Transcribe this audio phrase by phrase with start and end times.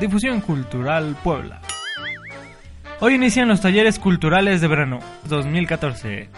[0.00, 1.60] Difusión Cultural Puebla.
[3.00, 6.28] Hoy inician los talleres culturales de verano 2014.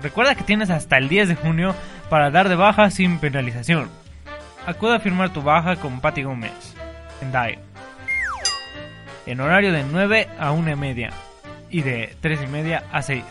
[0.00, 1.74] Recuerda que tienes hasta el 10 de junio
[2.08, 3.90] para dar de baja sin penalización.
[4.64, 6.52] Acude a firmar tu baja con Patti Gómez
[7.20, 7.58] en DAE.
[9.26, 11.10] En horario de 9 a 1 y media
[11.70, 13.24] y de 3 y media a 6.